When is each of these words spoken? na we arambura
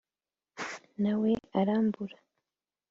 na 1.01 1.13
we 1.21 1.31
arambura 1.59 2.17